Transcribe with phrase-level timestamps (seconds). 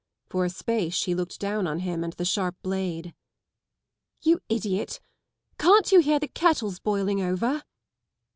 [0.29, 3.13] For a space she looked down on him and the sharp blade,
[3.67, 4.99] *' You idiot,
[5.59, 7.61] can't you hear the kettle's boiling over?